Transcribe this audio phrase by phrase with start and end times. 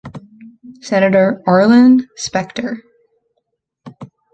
[0.79, 2.83] Senator Arlen Specter.